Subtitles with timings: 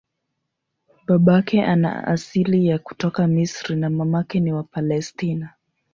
[1.07, 5.49] Babake ana asili ya kutoka Misri na mamake ni wa Palestina.